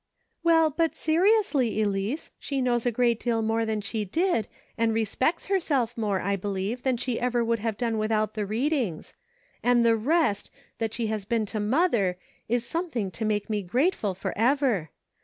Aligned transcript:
"Well, 0.41 0.71
but 0.71 0.95
seriously, 0.95 1.79
Elice, 1.79 2.31
she 2.39 2.59
knows 2.59 2.87
a 2.87 2.91
great 2.91 3.19
deal 3.19 3.43
more 3.43 3.65
than 3.65 3.81
she 3.81 4.03
did, 4.03 4.47
and 4.75 4.95
respects 4.95 5.45
herself 5.45 5.95
more, 5.95 6.21
I 6.21 6.35
believe, 6.37 6.81
than 6.81 6.97
she 6.97 7.19
ever 7.19 7.45
would 7.45 7.59
have 7.59 7.77
done 7.77 7.99
without 7.99 8.33
the 8.33 8.47
readings. 8.47 9.13
And 9.61 9.85
the 9.85 9.95
rest 9.95 10.49
that 10.79 10.91
she 10.95 11.05
has 11.13 11.23
been 11.25 11.45
to 11.45 11.59
mother 11.59 12.17
is 12.49 12.65
something 12.65 13.11
to 13.11 13.25
make 13.25 13.47
me 13.47 13.61
grateful 13.61 14.15
forever. 14.15 14.89